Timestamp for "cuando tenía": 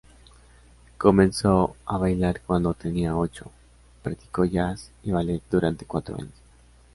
2.41-3.15